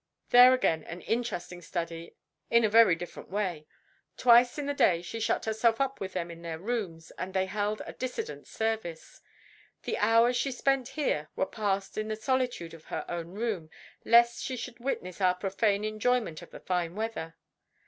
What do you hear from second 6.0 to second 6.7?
with them in their